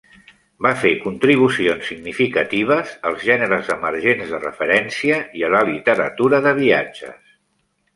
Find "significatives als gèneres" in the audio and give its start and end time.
1.91-3.71